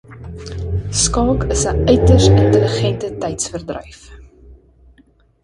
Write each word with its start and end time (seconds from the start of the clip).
Skaak 1.01 1.41
is 1.55 1.61
'n 1.73 1.83
uiters 1.93 2.25
intellegente 2.31 3.13
tydsverdruif. 3.21 4.03